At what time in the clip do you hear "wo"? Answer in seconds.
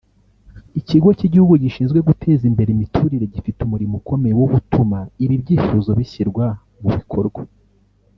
4.41-4.47